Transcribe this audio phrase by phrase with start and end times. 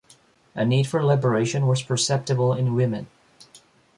[0.55, 3.05] A need for liberation was perceptible in women.